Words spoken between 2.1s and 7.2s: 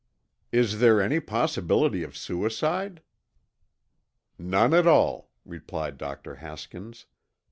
suicide?" "None at all," replied Dr. Haskins.